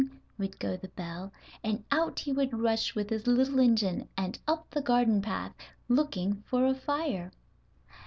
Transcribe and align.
_would 0.39 0.57
go 0.57 0.75
the 0.75 0.87
bell, 0.87 1.31
and 1.63 1.83
out 1.91 2.17
he 2.21 2.31
would 2.33 2.57
rush 2.57 2.95
with 2.95 3.11
his 3.11 3.27
little 3.27 3.59
engine 3.59 4.09
and 4.17 4.39
up 4.47 4.67
the 4.71 4.81
garden 4.81 5.21
path, 5.21 5.53
looking 5.87 6.41
for 6.47 6.65
a 6.65 6.73
fire. 6.73 7.31